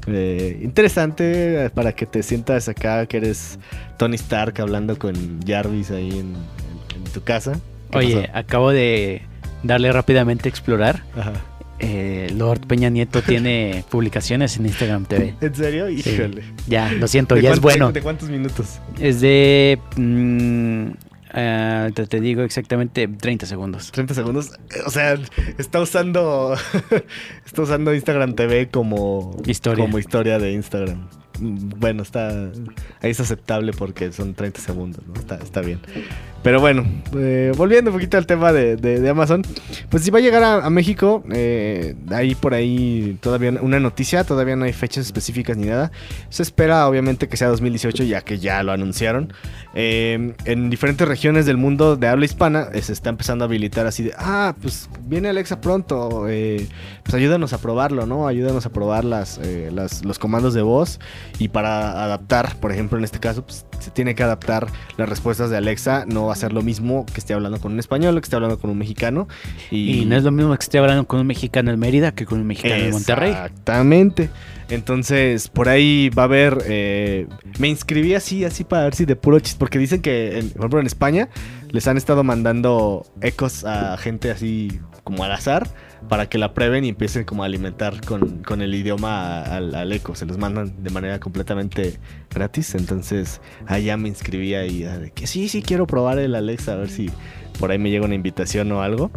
eh, 0.07 0.59
interesante 0.63 1.67
eh, 1.67 1.71
para 1.71 1.93
que 1.93 2.07
te 2.07 2.23
sientas 2.23 2.69
acá 2.69 3.07
que 3.07 3.19
eres 3.19 3.59
Tony 3.99 4.17
Stark 4.17 4.61
hablando 4.61 4.99
con 4.99 5.15
Jarvis 5.47 5.91
ahí 5.91 6.11
en, 6.11 6.19
en- 6.19 6.97
en 6.97 7.05
tu 7.13 7.23
casa. 7.23 7.53
¿Qué 7.91 7.99
Oye, 7.99 8.31
acabo 8.35 8.71
de 8.71 9.23
darle 9.63 9.93
rápidamente 9.93 10.49
a 10.49 10.51
explorar. 10.51 11.03
Ajá. 11.17 11.33
Eh, 11.79 12.31
Lord 12.37 12.67
Peña 12.69 12.91
Nieto 12.91 13.23
tiene 13.27 13.85
publicaciones 13.91 14.57
en 14.57 14.67
Instagram 14.67 15.05
TV. 15.05 15.35
¿En 15.41 15.55
serio? 15.55 15.87
Sí. 15.89 16.17
Ya, 16.69 16.93
lo 16.93 17.09
siento, 17.09 17.35
¿De 17.35 17.43
ya 17.43 17.51
es 17.53 17.61
bueno. 17.61 17.91
¿De 17.93 18.01
cuántos 18.03 18.29
minutos? 18.31 18.79
Es 19.01 19.21
de. 19.21 19.79
mm, 19.97 20.91
ah, 21.33 21.89
te, 21.95 22.07
te 22.07 22.21
digo 22.21 22.43
exactamente 22.43 23.09
30 23.09 23.47
segundos. 23.47 23.91
30 23.93 24.15
segundos. 24.15 24.53
Eh, 24.75 24.81
O 24.87 24.91
sea, 24.91 25.19
está 25.59 25.81
usando 25.81 26.55
está 27.47 27.63
usando 27.63 27.95
Instagram 27.95 28.35
TV 28.35 28.69
como 28.69 29.37
Historia. 29.47 29.85
como 29.85 29.99
historia 29.99 30.39
de 30.39 30.53
Instagram. 30.53 31.09
Mm, 31.41 31.69
Bueno, 31.79 32.03
está 32.03 32.29
ahí 33.01 33.11
es 33.11 33.21
aceptable 33.21 33.73
porque 33.73 34.13
son 34.13 34.35
30 34.35 34.61
segundos, 34.61 35.03
¿no? 35.07 35.15
Está, 35.15 35.37
está 35.37 35.61
bien. 35.61 35.81
Pero 36.43 36.61
bueno, 36.61 36.85
eh, 37.17 37.53
volviendo 37.57 37.91
un 37.91 37.97
poquito 37.97 38.17
al 38.19 38.27
tema 38.27 38.53
de, 38.53 38.75
de- 38.77 39.09
Amazon, 39.09 39.43
pues 39.91 40.03
si 40.03 40.11
va 40.11 40.19
a 40.19 40.23
llegar 40.23 40.43
a, 40.43 40.69
México, 40.71 41.23
eh, 41.33 41.95
hay 42.11 42.35
por 42.35 42.53
ahí 42.55 43.17
todavía 43.21 43.53
una 43.61 43.79
noticia, 43.79 44.25
todavía 44.25 44.57
no 44.57 44.65
hay 44.65 44.73
fechas 44.73 45.07
específicas 45.07 45.57
ni 45.57 45.67
nada. 45.67 45.93
Se 46.31 46.43
espera 46.43 46.89
obviamente 46.89 47.29
que 47.29 47.37
sea 47.37 47.47
2018 47.49 48.03
ya 48.05 48.23
que 48.23 48.39
ya 48.41 48.63
lo 48.65 48.73
anunciaron. 48.73 49.33
Eh, 49.75 50.35
en 50.45 50.69
diferentes 50.71 51.07
regiones 51.07 51.47
del 51.47 51.59
mundo 51.59 51.95
de 51.97 52.09
habla 52.09 52.25
hispana 52.25 52.67
eh, 52.73 52.83
se 52.83 52.93
está 52.93 53.11
empezando 53.11 53.45
a 53.45 53.47
habilitar 53.47 53.87
así 53.87 54.03
de, 54.03 54.13
ah, 54.19 54.57
pues 54.61 54.89
viene 55.05 55.29
Alexa 55.29 55.61
pronto, 55.61 56.27
eh, 56.29 56.67
pues 57.05 57.15
ayúdanos 57.15 57.53
a 57.53 57.59
probarlo, 57.59 58.05
¿no? 58.07 58.27
Ayúdanos 58.27 58.67
a 58.67 58.71
probar 58.71 59.05
las, 59.05 59.39
las- 59.71 60.05
los 60.05 60.19
comandos 60.19 60.55
de 60.55 60.63
voz 60.63 60.99
y 61.39 61.49
para 61.49 62.03
adaptar, 62.05 62.57
por 62.57 62.73
ejemplo, 62.73 62.99
en 62.99 63.05
este 63.05 63.21
caso, 63.21 63.45
pues 63.45 63.65
se 63.79 63.91
tiene 63.91 64.15
que 64.15 64.23
adaptar 64.23 64.67
las 64.97 65.09
respuestas 65.09 65.51
de 65.51 65.57
Alexa, 65.57 66.05
no 66.07 66.32
va 66.33 66.35
a 66.35 66.37
ser 66.39 66.55
lo 66.55 66.63
mismo 66.63 67.05
que 67.05 67.21
esté 67.21 67.35
hablando 67.35 67.61
con 67.61 67.73
un 67.73 67.79
español 67.79 68.17
o 68.17 68.21
que 68.21 68.25
esté 68.25 68.37
hablando 68.37 68.59
con 68.59 68.71
un 68.71 68.79
mexicano. 68.79 69.29
Y, 69.71 70.07
no 70.07 70.17
es 70.17 70.25
lo 70.25 70.33
mismo 70.33 70.57
que 70.57 70.63
esté 70.63 70.79
hablando 70.79 71.07
con 71.07 71.21
un 71.21 71.27
mexicano 71.27 71.71
en 71.71 71.79
Mérida 71.79 72.13
que 72.13 72.25
con 72.25 72.41
un 72.41 72.47
mexicano 72.47 72.75
en 72.75 72.91
Monterrey. 72.91 73.31
Exactamente. 73.31 74.31
Entonces, 74.71 75.49
por 75.49 75.69
ahí 75.69 76.09
va 76.09 76.23
a 76.23 76.25
haber. 76.25 76.63
eh, 76.67 77.27
me 77.59 77.69
inscribí 77.69 78.15
así, 78.15 78.45
así 78.45 78.65
para 78.65 78.85
ver 78.85 78.95
si 78.95 79.05
de 79.05 79.15
puro 79.15 79.39
chiste. 79.41 79.59
Porque 79.59 79.79
dicen 79.79 80.01
que, 80.01 80.39
en, 80.39 80.49
por 80.51 80.61
ejemplo, 80.61 80.81
en 80.81 80.87
España 80.87 81.29
les 81.73 81.89
han 81.89 81.97
estado 81.97 82.23
mandando 82.23 83.05
ecos 83.23 83.65
a 83.65 83.97
gente 83.97 84.31
así 84.31 84.81
como 85.05 85.25
al 85.25 85.33
azar 85.33 85.67
para 86.09 86.29
que 86.29 86.39
la 86.39 86.53
prueben 86.53 86.85
y 86.85 86.91
empiecen 86.91 87.25
como 87.25 87.43
a 87.43 87.47
alimentar 87.47 88.05
con, 88.05 88.43
con 88.43 88.61
el 88.61 88.75
idioma 88.75 89.43
al, 89.43 89.75
al 89.75 89.91
eco. 89.93 90.15
Se 90.15 90.27
los 90.27 90.37
mandan 90.37 90.83
de 90.83 90.91
manera 90.91 91.19
completamente 91.19 91.99
gratis. 92.33 92.75
Entonces, 92.75 93.41
allá 93.67 93.97
me 93.97 94.09
inscribí 94.09 94.55
ahí 94.55 94.85
ah, 94.85 94.99
de 94.99 95.11
que 95.11 95.27
sí, 95.27 95.49
sí 95.49 95.63
quiero 95.63 95.87
probar 95.87 96.19
el 96.19 96.35
Alexa, 96.35 96.75
a 96.75 96.77
ver 96.77 96.91
si 96.91 97.11
por 97.59 97.71
ahí 97.71 97.79
me 97.79 97.91
llega 97.91 98.05
una 98.05 98.15
invitación 98.15 98.71
o 98.73 98.83
algo. 98.83 99.11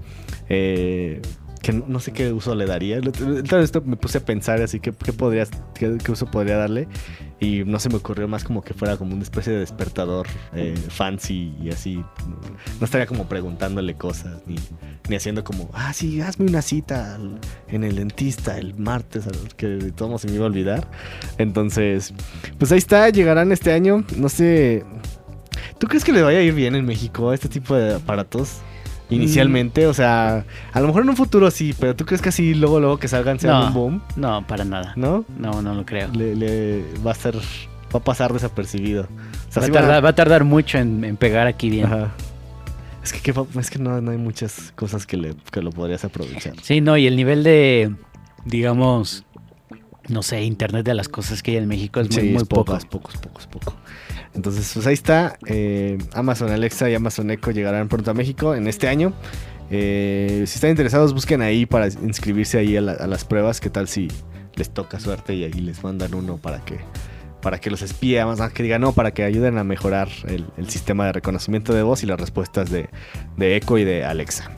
Eh, 0.48 1.22
que 1.66 1.74
no, 1.74 2.00
sé 2.00 2.12
qué 2.12 2.32
uso 2.32 2.54
le 2.54 2.68
daría. 2.68 3.02
Todo 3.02 3.60
esto 3.60 3.82
me 3.84 3.96
puse 3.96 4.20
a 4.20 4.22
pensar 4.22 4.62
así 4.62 4.80
que 4.80 4.92
qué 4.92 5.12
qué, 5.74 6.12
uso 6.12 6.28
podría 6.28 6.58
darle. 6.58 6.88
Y 7.40 7.64
no 7.64 7.80
se 7.80 7.90
me 7.90 7.96
ocurrió 7.96 8.28
más 8.28 8.44
como 8.44 8.62
que 8.62 8.76
fuera 8.76 8.98
como 8.98 9.16
una 9.16 9.24
especie 9.24 9.52
de 9.52 9.60
despertador 9.62 10.28
eh, 10.54 10.76
fancy 10.90 11.56
y 11.60 11.72
así. 11.72 11.96
No 12.80 12.86
estaría 12.86 13.08
como 13.08 13.28
preguntándole 13.28 13.96
cosas 13.96 14.44
ni, 14.46 14.58
ni 15.10 15.16
haciendo 15.16 15.44
como, 15.44 15.72
ah, 15.74 15.92
sí, 15.92 16.22
hazme 16.22 16.46
una 16.46 16.62
cita 16.62 17.18
en 17.68 17.84
el 17.84 17.96
dentista 17.96 18.60
el 18.60 18.76
martes, 18.76 19.26
que 19.58 19.66
de 19.66 19.92
modos 20.02 20.22
se 20.22 20.28
me 20.28 20.36
iba 20.36 20.44
a 20.44 20.50
olvidar. 20.50 20.88
Entonces, 21.40 22.14
pues 22.60 22.72
ahí 22.74 22.78
está, 22.78 23.10
llegarán 23.10 23.52
este 23.52 23.74
año. 23.74 24.06
No 24.18 24.30
sé. 24.30 24.86
¿Tú 25.80 25.88
crees 25.88 26.04
que 26.04 26.12
le 26.12 26.22
vaya 26.22 26.38
a 26.38 26.44
ir 26.44 26.54
bien 26.54 26.76
en 26.76 26.86
México 26.86 27.34
este 27.34 27.50
tipo 27.50 27.76
de 27.76 27.96
aparatos? 27.96 28.62
Inicialmente, 29.10 29.86
o 29.88 29.94
sea, 29.94 30.46
a 30.74 30.80
lo 30.80 30.88
mejor 30.88 31.04
en 31.04 31.10
un 31.10 31.16
futuro 31.16 31.52
sí, 31.52 31.74
pero 31.80 31.96
¿tú 31.96 32.06
crees 32.06 32.22
que 32.22 32.30
así 32.30 32.54
luego, 32.56 32.80
luego 32.80 32.98
que 32.98 33.08
salgan 33.08 33.40
sea 33.40 33.52
No. 33.52 33.68
un 33.68 33.74
boom? 33.74 34.02
No, 34.16 34.46
para 34.48 34.66
nada. 34.66 34.94
¿No? 34.96 35.26
No, 35.38 35.62
no 35.62 35.74
lo 35.76 35.86
creo. 35.86 36.10
Le, 36.12 36.36
le- 36.36 36.84
va 37.06 37.12
a 37.12 37.16
ser, 37.16 37.36
va 37.36 38.00
a 38.00 38.04
pasar 38.04 38.34
desapercibido. 38.34 39.04
O 39.04 39.52
sea, 39.52 39.62
Va 39.62 39.64
a, 39.64 39.66
sí 39.66 39.72
van 39.72 39.84
a- 39.84 39.88
tardar, 39.88 40.06
va 40.06 40.10
a 40.10 40.16
tardar 40.16 40.44
mucho 40.44 40.78
en, 40.80 41.04
en 41.04 41.18
pegar 41.18 41.46
aquí 41.48 41.70
bien. 41.70 41.86
Ajá. 41.86 42.12
Es 43.04 43.14
que, 43.14 43.20
¿qué 43.20 43.32
va- 43.32 43.46
es 43.60 43.70
que 43.70 43.78
no, 43.78 44.02
no 44.02 44.10
hay 44.12 44.18
muchas 44.18 44.72
cosas 44.76 45.06
que, 45.06 45.18
le, 45.18 45.36
que 45.52 45.62
lo 45.62 45.70
podrías 45.72 46.04
aprovechar. 46.04 46.54
Sí, 46.64 46.82
no, 46.82 46.98
y 46.98 47.06
el 47.06 47.16
nivel 47.16 47.44
de, 47.44 47.94
digamos, 48.46 49.24
no 50.08 50.24
sé, 50.24 50.44
internet 50.44 50.86
de 50.86 50.94
las 50.96 51.10
cosas 51.10 51.44
que 51.44 51.52
hay 51.52 51.58
en 51.58 51.68
México 51.68 52.00
es 52.00 52.10
muy, 52.10 52.22
Sí, 52.22 52.28
muy 52.30 52.38
es 52.38 52.44
poco. 52.48 52.66
pocos, 52.66 52.86
pocos, 52.86 53.18
pocos, 53.18 53.48
poco. 53.48 53.76
Entonces, 54.36 54.70
pues 54.74 54.86
ahí 54.86 54.94
está. 54.94 55.38
eh, 55.48 55.98
Amazon 56.14 56.52
Alexa 56.52 56.90
y 56.90 56.94
Amazon 56.96 57.32
Echo 57.32 57.52
llegarán 57.52 57.88
pronto 57.88 58.12
a 58.12 58.14
México 58.14 58.54
en 58.54 58.68
este 58.68 58.88
año. 58.88 59.14
Eh, 59.72 60.44
si 60.46 60.56
están 60.56 60.70
interesados, 60.70 61.14
busquen 61.14 61.42
ahí 61.42 61.66
para 61.66 61.88
inscribirse 61.88 62.58
ahí 62.60 62.78
a, 62.78 62.82
la- 62.82 62.92
a 62.94 63.08
las 63.08 63.26
pruebas. 63.26 63.60
¿Qué 63.62 63.70
tal 63.70 63.88
si 63.88 64.10
les 64.56 64.70
toca 64.70 65.00
suerte 65.00 65.34
y 65.34 65.44
ahí 65.44 65.54
les 65.54 65.84
mandan 65.84 66.14
uno 66.14 66.38
para 66.38 66.64
que 66.64 66.78
para 67.42 67.60
que 67.60 67.70
los 67.70 67.84
espíe, 67.84 68.26
más 68.26 68.40
que 68.54 68.64
digan 68.64 68.82
no, 68.82 68.92
para 68.94 69.12
que 69.12 69.24
ayuden 69.24 69.60
a 69.60 69.64
mejorar 69.64 70.08
el, 70.28 70.46
el 70.58 70.68
sistema 70.70 71.06
de 71.06 71.12
reconocimiento 71.14 71.74
de 71.76 71.84
voz 71.84 72.02
y 72.02 72.08
las 72.08 72.20
respuestas 72.20 72.72
de, 72.72 72.90
de 73.38 73.56
Echo 73.56 73.78
y 73.78 73.84
de 73.84 74.04
Alexa. 74.04 74.50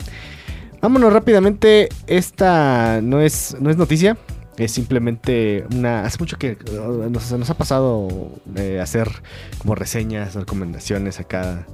Vámonos 0.80 1.12
rápidamente. 1.12 1.90
Esta 2.06 3.00
no 3.02 3.20
es, 3.20 3.56
no 3.60 3.68
es 3.68 3.76
noticia. 3.76 4.16
Es 4.58 4.72
simplemente 4.72 5.64
una. 5.74 6.02
Hace 6.04 6.18
mucho 6.18 6.36
que 6.36 6.58
nos, 7.10 7.30
nos 7.32 7.50
ha 7.50 7.54
pasado 7.54 8.08
eh, 8.56 8.80
hacer 8.80 9.08
como 9.58 9.74
reseñas, 9.74 10.34
recomendaciones 10.34 11.20
acá. 11.20 11.64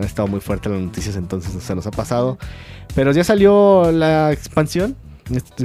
Ha 0.00 0.04
estado 0.04 0.28
muy 0.28 0.40
fuerte 0.40 0.68
las 0.68 0.80
noticias, 0.80 1.16
entonces 1.16 1.62
se 1.62 1.74
nos 1.74 1.86
ha 1.86 1.90
pasado. 1.90 2.38
Pero 2.94 3.12
ya 3.12 3.24
salió 3.24 3.90
la 3.90 4.32
expansión. 4.32 4.96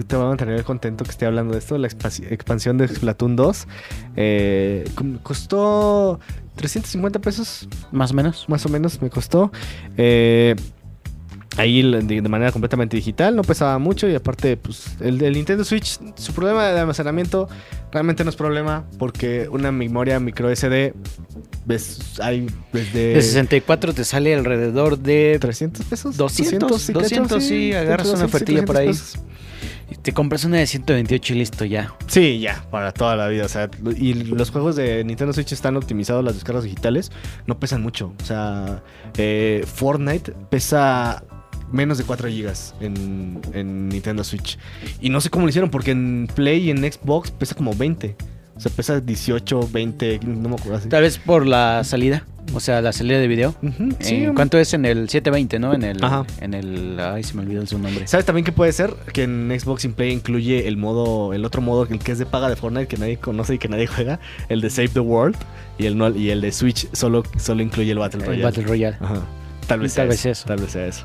Te 0.08 0.16
va 0.16 0.26
a 0.26 0.28
mantener 0.30 0.64
contento 0.64 1.04
que 1.04 1.12
esté 1.12 1.26
hablando 1.26 1.54
de 1.54 1.60
esto. 1.60 1.78
La 1.78 1.88
expansi- 1.90 2.32
expansión 2.32 2.78
de 2.78 2.88
Splatoon 2.88 3.36
2. 3.36 3.68
Eh, 4.16 4.86
costó 5.24 6.20
350 6.56 7.20
pesos 7.20 7.68
Más 7.92 8.12
o 8.12 8.14
menos. 8.14 8.46
más 8.48 8.66
o 8.66 8.70
menos 8.70 9.02
me 9.02 9.10
costó. 9.10 9.52
Eh, 9.98 10.56
ahí 11.58 11.82
de, 11.82 12.22
manera 12.22 12.52
completamente 12.52 12.96
digital, 12.96 13.36
no 13.36 13.44
pesaba 13.44 13.78
mucho 13.80 14.08
y 14.08 14.16
aparte, 14.16 14.58
pues 14.58 14.96
el, 15.02 15.22
el 15.22 15.34
Nintendo 15.34 15.64
Switch, 15.64 16.00
su 16.16 16.34
problema 16.34 16.68
de 16.68 16.80
almacenamiento 16.80 17.50
realmente 17.92 18.24
no 18.24 18.30
es 18.30 18.36
problema 18.36 18.86
porque 18.98 19.48
una 19.50 19.72
memoria 19.72 20.20
micro 20.20 20.54
SD, 20.56 20.94
ves, 21.66 22.20
hay 22.22 22.48
desde 22.72 23.14
De 23.16 23.22
64 23.22 23.94
te 23.94 24.04
sale 24.04 24.34
alrededor 24.34 25.00
de 25.00 25.38
300 25.40 25.86
pesos. 25.86 26.18
200, 26.18 26.90
y 26.90 26.94
cacho, 26.94 27.00
200, 27.00 27.44
sí, 27.44 27.74
agarras 27.74 28.08
una 28.08 28.24
200 28.24 28.36
ofertilla 28.36 28.66
por 28.66 28.78
ahí. 28.78 28.88
300 28.88 29.12
pesos. 29.14 29.28
Te 30.02 30.12
compras 30.14 30.44
una 30.44 30.58
de 30.58 30.68
128 30.68 31.34
y 31.34 31.38
listo 31.38 31.66
ya. 31.66 31.96
Sí, 32.08 32.40
ya, 32.40 32.66
para 32.70 32.92
toda 32.92 33.16
la 33.16 33.30
vida. 33.30 33.46
O 33.46 33.50
sea, 33.50 33.70
y 33.98 34.14
los 34.14 34.52
juegos 34.52 34.76
de 34.76 35.04
Nintendo 35.06 35.32
Switch 35.32 35.54
están 35.54 35.78
optimizados, 35.78 36.24
las 36.26 36.34
descargas 36.34 36.66
digitales 36.66 37.12
no 37.46 37.58
pesan 37.58 37.82
mucho. 37.82 38.14
O 38.22 38.26
sea, 38.26 38.84
eh, 39.18 39.66
Fortnite 39.66 40.34
pesa 40.50 41.24
menos 41.72 41.98
de 41.98 42.04
4 42.04 42.30
GB 42.30 42.54
en, 42.82 43.40
en 43.54 43.90
Nintendo 43.90 44.24
Switch. 44.24 44.58
Y 45.02 45.10
no 45.10 45.22
sé 45.22 45.30
cómo 45.30 45.46
lo 45.46 45.50
hicieron, 45.50 45.70
porque 45.70 45.92
en 45.92 46.28
Play 46.34 46.68
y 46.68 46.70
en 46.72 46.80
Xbox 46.92 47.32
pesa 47.32 47.56
como 47.56 47.74
20. 47.74 48.16
O 48.56 48.60
sea, 48.60 48.72
pesa 48.72 49.00
18, 49.00 49.70
20, 49.72 50.20
no 50.26 50.50
me 50.50 50.56
acuerdo 50.56 50.78
así. 50.80 50.90
Tal 50.90 51.04
vez 51.04 51.20
por 51.20 51.46
la 51.46 51.84
salida, 51.84 52.26
o 52.56 52.60
sea, 52.60 52.82
la 52.82 52.92
salida 52.92 53.20
de 53.20 53.28
video. 53.28 53.54
Sí, 54.00 54.26
¿Cuánto 54.34 54.58
es 54.58 54.74
en 54.74 54.84
el 54.86 55.10
720, 55.10 55.60
no? 55.60 55.76
En 55.76 55.84
el, 55.84 56.04
Ajá. 56.04 56.26
en 56.42 56.56
el, 56.56 57.00
ay, 57.00 57.22
se 57.24 57.36
me 57.36 57.44
olvidó 57.44 57.64
su 57.68 57.78
nombre. 57.78 58.08
¿Sabes 58.08 58.26
también 58.26 58.46
qué 58.46 58.52
puede 58.52 58.72
ser? 58.72 58.96
Que 59.14 59.24
en 59.24 59.56
Xbox 59.60 59.86
in 59.86 59.94
Play 59.94 60.12
incluye 60.12 60.68
el 60.68 60.76
modo, 60.76 61.34
el 61.34 61.46
otro 61.46 61.62
modo, 61.62 61.84
el 61.88 62.00
que 62.00 62.14
es 62.14 62.18
de 62.18 62.26
paga 62.26 62.50
de 62.50 62.56
Fortnite 62.56 62.88
que 62.88 62.98
nadie 62.98 63.18
conoce 63.18 63.54
y 63.54 63.58
que 63.60 63.68
nadie 63.68 63.86
juega, 63.86 64.20
el 64.50 64.62
de 64.62 64.72
Save 64.72 64.88
the 64.90 65.02
World 65.02 65.36
y 65.78 65.86
el 65.86 65.96
no- 65.96 66.10
y 66.16 66.32
el 66.32 66.42
de 66.42 66.52
Switch 66.52 66.90
solo, 66.94 67.22
solo 67.38 67.62
incluye 67.62 67.92
el 67.92 68.00
Battle 68.00 68.22
El 68.22 68.26
Royale. 68.26 68.44
Battle 68.44 68.64
Royale. 68.64 68.98
Ajá. 69.02 69.22
Tal 69.68 69.82
vez, 69.82 69.94
Tal 69.94 70.06
sea 70.06 70.06
vez 70.06 70.20
eso, 70.22 70.30
eso. 70.30 70.48
Tal 70.48 70.60
vez 70.62 70.72
sea 70.72 70.88
eso. 70.88 71.04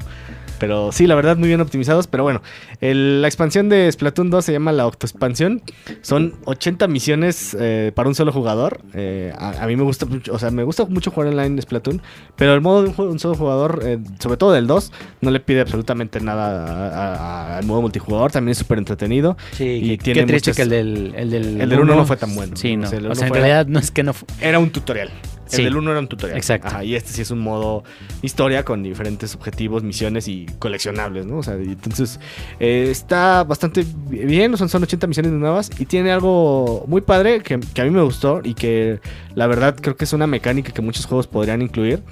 Pero 0.63 0.93
sí, 0.93 1.09
la 1.09 1.17
verdad, 1.17 1.37
muy 1.37 1.49
bien 1.49 1.61
optimizados. 1.61 2.07
Pero 2.07 2.23
bueno, 2.23 2.41
el- 2.81 3.21
la 3.21 3.27
expansión 3.27 3.69
de 3.69 3.91
Splatoon 3.91 4.31
2 4.31 4.45
se 4.45 4.53
llama 4.53 4.71
la 4.71 4.87
Octoexpansión. 4.87 5.61
Son 6.03 6.35
80 6.45 6.87
misiones 6.87 7.57
eh, 7.59 7.91
para 7.97 8.09
un 8.09 8.15
solo 8.15 8.31
jugador. 8.31 8.81
Eh, 8.95 9.33
a, 9.37 9.65
a 9.65 9.67
mí 9.67 9.75
me 9.75 9.83
gusta 9.83 10.07
mucho, 10.07 10.33
o 10.33 10.39
sea, 10.39 10.53
me 10.53 10.63
gusta 10.63 10.85
mucho 10.85 11.11
jugar 11.11 11.31
online 11.31 11.57
de 11.57 11.63
Splatoon. 11.63 12.01
Pero 12.37 12.55
el 12.55 12.61
modo 12.61 12.85
de 12.85 12.95
un, 12.97 13.19
solo 13.19 13.35
jugador, 13.35 13.81
eh, 13.85 13.99
sobre 14.21 14.37
todo 14.37 14.53
del 14.53 14.69
2, 14.69 14.93
no 15.21 15.33
le 15.33 15.41
pide 15.41 15.63
absolutamente 15.63 16.21
nada 16.21 17.59
al 17.59 17.65
modo 17.67 17.83
multijugador. 17.83 18.31
También 18.31 18.53
es 18.53 18.59
súper 18.59 18.79
entretenido. 18.79 19.37
Sí, 19.51 19.65
Y 19.65 19.99
qué- 19.99 20.05
tiene 20.05 20.21
qué 20.21 20.27
triste 20.27 20.51
muchas- 20.51 20.57
que 20.59 20.63
el 20.63 20.69
del 20.69 21.15
El 21.17 21.31
del, 21.31 21.61
El 21.61 21.69
del 21.71 21.81
uno 21.81 21.97
no 21.97 22.07
fue 22.07 22.17
tan 22.17 22.37
bueno. 22.37 22.55
Sí, 22.57 22.77
no. 22.77 22.87
O 22.87 22.91
sea, 22.91 22.99
O 23.01 23.03
en 23.13 23.17
fue- 23.17 23.31
realidad 23.31 23.67
no 23.67 23.81
es 23.81 23.91
que 23.91 24.05
no 24.05 24.13
fu- 24.13 24.27
Era 24.41 24.61
un 24.61 24.71
tutorial. 24.71 25.11
El 25.53 25.57
Sí. 25.59 25.65
del 25.65 25.77
1 25.77 25.91
era 25.91 26.01
un 26.01 26.09
tutorial. 26.09 26.37
Exacto. 26.39 26.69
Ajá, 26.69 26.85
y 26.85 26.95
este 26.95 27.11
sí 27.13 27.23
es 27.23 27.31
un 27.31 27.39
modo 27.41 27.85
historia 28.23 28.65
con 28.65 28.83
diferentes 28.83 29.35
objetivos, 29.35 29.83
misiones 29.83 30.27
y 30.29 30.47
coleccionables, 30.59 31.27
¿no? 31.27 31.39
O 31.39 31.43
sea, 31.43 31.55
entonces 31.55 32.19
eh, 32.59 32.89
está 32.91 33.45
bastante 33.45 33.85
bien, 34.09 34.57
son, 34.57 34.69
son 34.69 34.83
80 34.83 35.07
misiones 35.07 35.33
nuevas 35.33 35.71
y 35.79 35.87
tiene 35.87 36.11
algo 36.13 36.85
muy 36.89 37.01
padre 37.03 37.43
que, 37.43 37.61
que 37.61 37.81
a 37.81 37.85
mí 37.85 37.91
me 37.91 38.03
gustó 38.03 38.41
y 38.43 38.55
que 38.55 39.01
la 39.35 39.47
verdad 39.47 39.77
creo 39.81 39.97
que 39.97 40.05
es 40.05 40.13
una 40.13 40.27
mecánica 40.27 40.73
que 40.73 40.83
muchos 40.83 41.07
juegos 41.07 41.27
podrían 41.27 41.63
incluir. 41.63 42.03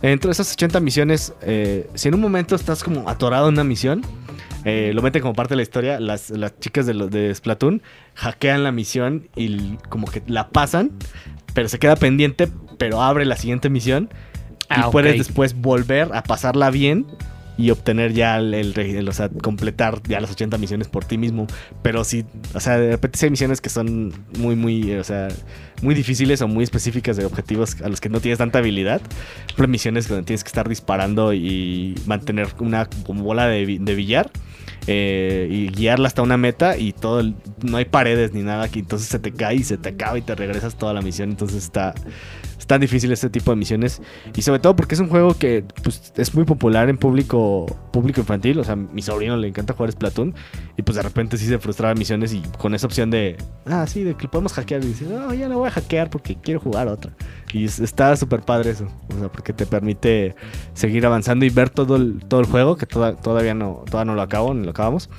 Dentro 0.00 0.28
de 0.28 0.32
esas 0.32 0.52
80 0.52 0.78
misiones, 0.80 1.32
eh, 1.42 1.88
si 1.94 2.08
en 2.08 2.14
un 2.14 2.20
momento 2.20 2.54
estás 2.54 2.84
como 2.84 3.08
atorado 3.08 3.48
en 3.48 3.54
una 3.54 3.64
misión, 3.64 4.02
eh, 4.64 4.92
lo 4.94 5.02
meten 5.02 5.22
como 5.22 5.34
parte 5.34 5.54
de 5.54 5.56
la 5.56 5.62
historia, 5.62 5.98
las, 5.98 6.30
las 6.30 6.58
chicas 6.60 6.86
de, 6.86 6.94
los 6.94 7.10
de 7.10 7.34
Splatoon 7.34 7.82
hackean 8.14 8.62
la 8.62 8.70
misión 8.70 9.28
y 9.34 9.76
como 9.88 10.06
que 10.08 10.22
la 10.28 10.50
pasan, 10.50 10.92
pero 11.52 11.68
se 11.68 11.78
queda 11.80 11.96
pendiente, 11.96 12.48
pero 12.78 13.02
abre 13.02 13.24
la 13.24 13.36
siguiente 13.36 13.68
misión 13.70 14.08
Ah, 14.70 14.80
y 14.80 14.84
ok. 14.84 14.92
puedes 14.92 15.18
después 15.18 15.54
volver 15.54 16.10
a 16.12 16.22
pasarla 16.22 16.70
bien 16.70 17.06
y 17.56 17.70
obtener 17.70 18.12
ya 18.12 18.36
el, 18.36 18.54
el 18.54 18.72
re- 18.74 18.98
el- 18.98 19.08
o 19.08 19.12
sea, 19.12 19.28
completar 19.30 20.00
ya 20.06 20.20
las 20.20 20.30
80 20.30 20.58
misiones 20.58 20.86
por 20.88 21.04
ti 21.04 21.18
mismo. 21.18 21.46
Pero 21.82 22.04
sí, 22.04 22.24
o 22.54 22.60
sea, 22.60 22.78
de 22.78 22.90
repente 22.92 23.18
sí 23.18 23.24
hay 23.26 23.30
misiones 23.30 23.60
que 23.60 23.68
son 23.68 24.12
muy, 24.38 24.54
muy, 24.54 24.92
o 24.94 25.02
sea, 25.02 25.26
muy 25.82 25.94
difíciles 25.96 26.40
o 26.42 26.46
muy 26.46 26.62
específicas 26.62 27.16
de 27.16 27.24
objetivos 27.24 27.80
a 27.82 27.88
los 27.88 28.00
que 28.00 28.08
no 28.10 28.20
tienes 28.20 28.38
tanta 28.38 28.58
habilidad. 28.60 29.00
Por 29.00 29.10
ejemplo, 29.48 29.68
misiones 29.68 30.06
donde 30.06 30.24
tienes 30.24 30.44
que 30.44 30.48
estar 30.48 30.68
disparando 30.68 31.32
y 31.32 31.94
mantener 32.06 32.46
una 32.60 32.88
bola 33.08 33.46
de, 33.48 33.64
bi- 33.66 33.78
de 33.78 33.94
billar. 33.96 34.30
eh, 34.86 35.48
y 35.50 35.68
guiarla 35.68 36.06
hasta 36.08 36.22
una 36.22 36.36
meta 36.36 36.76
y 36.78 36.92
todo 36.92 37.20
el- 37.20 37.34
no 37.62 37.76
hay 37.78 37.84
paredes 37.84 38.32
ni 38.32 38.42
nada 38.42 38.68
que 38.68 38.78
entonces 38.78 39.08
se 39.08 39.18
te 39.18 39.32
cae 39.32 39.56
y 39.56 39.62
se 39.64 39.76
te 39.76 39.90
acaba 39.90 40.16
y 40.18 40.22
te 40.22 40.34
regresas 40.34 40.76
toda 40.78 40.94
la 40.94 41.02
misión 41.02 41.28
entonces 41.30 41.62
está 41.64 41.94
es 42.42 42.47
tan 42.68 42.80
difícil 42.80 43.10
este 43.10 43.28
tipo 43.30 43.50
de 43.50 43.56
misiones 43.56 44.00
y 44.36 44.42
sobre 44.42 44.60
todo 44.60 44.76
porque 44.76 44.94
es 44.94 45.00
un 45.00 45.08
juego 45.08 45.34
que 45.36 45.64
pues, 45.82 46.12
es 46.16 46.34
muy 46.34 46.44
popular 46.44 46.88
en 46.88 46.96
público 46.98 47.66
público 47.92 48.20
infantil. 48.20 48.60
O 48.60 48.64
sea, 48.64 48.76
mi 48.76 49.02
sobrino 49.02 49.36
le 49.36 49.48
encanta 49.48 49.74
jugar 49.74 49.90
Splatoon. 49.90 50.34
Y 50.76 50.82
pues 50.82 50.94
de 50.94 51.02
repente 51.02 51.36
sí 51.36 51.46
se 51.46 51.58
frustraba 51.58 51.94
misiones 51.94 52.32
y 52.32 52.40
con 52.58 52.72
esa 52.74 52.86
opción 52.86 53.10
de, 53.10 53.36
ah, 53.66 53.84
sí, 53.88 54.04
de 54.04 54.14
que 54.14 54.28
podemos 54.28 54.52
hackear. 54.52 54.84
Y 54.84 54.88
dice, 54.88 55.06
no, 55.06 55.34
ya 55.34 55.48
no 55.48 55.58
voy 55.58 55.66
a 55.68 55.72
hackear 55.72 56.08
porque 56.10 56.36
quiero 56.40 56.60
jugar 56.60 56.86
otra. 56.86 57.12
Y 57.52 57.64
es- 57.64 57.80
está 57.80 58.14
súper 58.16 58.42
padre 58.42 58.70
eso. 58.70 58.86
O 59.16 59.18
sea, 59.18 59.32
porque 59.32 59.52
te 59.52 59.66
permite 59.66 60.36
seguir 60.74 61.04
avanzando 61.06 61.44
y 61.44 61.50
ver 61.50 61.70
todo 61.70 61.96
el, 61.96 62.20
todo 62.28 62.38
el 62.40 62.46
juego, 62.46 62.76
que 62.76 62.86
toda- 62.86 63.16
todavía 63.16 63.54
no, 63.54 63.82
todavía 63.90 64.12
no 64.12 64.14
lo 64.14 64.22
acabo, 64.22 64.54
ni 64.54 64.64
lo 64.64 64.70
acabamos. 64.70 65.10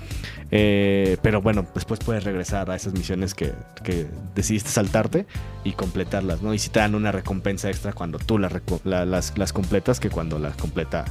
Eh, 0.52 1.18
pero 1.22 1.42
bueno, 1.42 1.66
después 1.76 2.00
puedes 2.00 2.24
regresar 2.24 2.72
a 2.72 2.76
esas 2.76 2.94
misiones 2.94 3.34
que, 3.34 3.54
que 3.84 4.08
decidiste 4.36 4.70
saltarte 4.70 5.26
y 5.64 5.74
completarlas, 5.74 6.42
¿no? 6.42 6.54
Y 6.54 6.60
si 6.60 6.70
te 6.70 6.80
dan 6.80 6.96
una 6.96 7.12
recompensa 7.12 7.70
extra 7.70 7.94
cuando 7.94 8.18
tú 8.18 8.38
las, 8.38 8.54
las, 8.84 9.38
las 9.38 9.54
completas 9.54 10.00
que 10.00 10.10
cuando 10.10 10.40
las 10.40 10.56
completa 10.56 11.06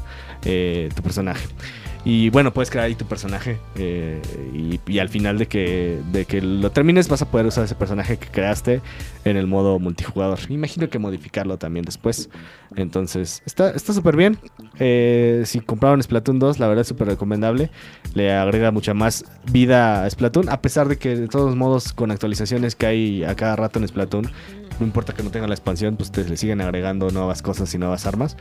eh, 0.45 0.89
tu 0.95 1.03
personaje. 1.03 1.47
Y 2.05 2.31
bueno, 2.31 2.53
puedes 2.53 2.71
crear 2.71 2.87
ahí 2.87 2.95
tu 2.95 3.05
personaje 3.05 3.59
eh, 3.77 4.21
y, 4.87 4.99
al 4.99 5.09
final 5.09 5.37
de 5.37 5.47
que, 5.47 6.01
de 6.13 6.25
que 6.25 6.41
lo 6.41 6.71
termines 6.71 7.09
vas 7.09 7.23
a 7.23 7.31
poder 7.31 7.47
usar 7.47 7.65
ese 7.65 7.75
personaje 7.75 8.19
que 8.19 8.29
creaste 8.29 8.81
en 9.25 9.37
el 9.37 9.47
modo 9.47 9.79
multijugador. 9.79 10.39
Imagino 10.49 10.89
que 10.89 10.99
modificarlo 10.99 11.59
también 11.59 11.85
después. 11.85 12.31
Entonces, 12.77 13.43
está 13.47 13.71
está 13.71 13.93
súper 13.93 14.17
bien. 14.17 14.39
Eh, 14.79 15.43
si 15.45 15.61
compraron 15.61 16.03
Splatoon 16.03 16.39
2, 16.39 16.59
la 16.59 16.69
verdad 16.69 16.83
es 16.83 16.89
súper 16.89 17.09
recomendable. 17.09 17.71
Le 18.15 18.33
agrega 18.33 18.71
mucha 18.71 18.95
más 18.95 19.25
vida 19.51 20.05
a 20.05 20.11
Splatoon, 20.11 20.49
a 20.49 20.61
pesar 20.63 20.89
de 20.89 20.97
que 20.97 21.17
de 21.17 21.29
todos 21.29 21.57
modos 21.57 21.93
con 21.93 22.11
actualizaciones 22.11 22.75
que 22.75 22.87
hay 22.87 23.25
a 23.25 23.35
cada 23.35 23.57
rato 23.57 23.79
en 23.79 23.89
Splatoon, 23.89 24.31
no 24.79 24.87
importa 24.87 25.13
que 25.13 25.23
no 25.23 25.31
tenga 25.31 25.49
la 25.49 25.55
expansión, 25.55 25.97
pues 25.97 26.13
te 26.13 26.25
le 26.25 26.37
siguen 26.37 26.61
agregando 26.61 27.11
nuevas 27.11 27.43
cosas 27.43 27.75
y 27.75 27.79
nuevas 27.79 28.07
armas. 28.07 28.37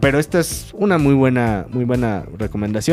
Pero 0.00 0.18
esta 0.18 0.38
es 0.38 0.70
una 0.74 0.98
muy 0.98 1.14
buena, 1.14 1.66
muy 1.70 1.84
buena 1.84 2.24
recomendación. 2.38 2.91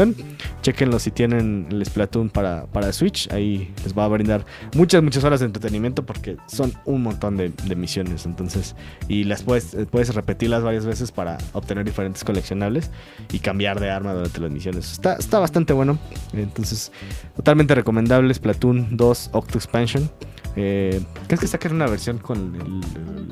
Chequenlo 0.62 1.00
si 1.00 1.12
tienen 1.12 1.68
el 1.72 1.86
Splatoon 1.86 2.30
para, 2.30 2.66
para 2.68 2.92
Switch. 2.92 3.32
Ahí 3.32 3.74
les 3.84 3.98
va 3.98 4.06
a 4.06 4.08
brindar 4.08 4.46
muchas, 4.76 5.02
muchas 5.02 5.24
horas 5.24 5.40
de 5.40 5.46
entretenimiento 5.46 6.06
porque 6.06 6.38
son 6.48 6.74
un 6.86 7.04
montón 7.04 7.38
de, 7.38 7.50
de 7.50 7.76
misiones. 7.76 8.26
Entonces, 8.26 8.76
y 9.08 9.24
las 9.24 9.44
puedes, 9.44 9.76
puedes 9.90 10.14
repetirlas 10.14 10.64
varias 10.64 10.86
veces 10.86 11.12
para 11.12 11.38
obtener 11.54 11.86
diferentes 11.86 12.24
coleccionables 12.24 12.92
y 13.32 13.40
cambiar 13.40 13.80
de 13.80 13.90
arma 13.90 14.14
durante 14.14 14.40
las 14.42 14.52
misiones. 14.52 14.92
Está, 14.92 15.16
está 15.16 15.40
bastante 15.40 15.74
bueno. 15.74 15.98
Entonces, 16.34 16.92
totalmente 17.36 17.76
recomendable 17.76 18.34
Splatoon 18.34 18.98
2 18.98 19.30
Octo 19.34 19.58
Expansion. 19.58 20.10
Eh, 20.56 21.02
¿Crees 21.28 21.40
que 21.40 21.48
saquen 21.48 21.74
una 21.74 21.86
versión 21.88 22.18
con 22.18 22.58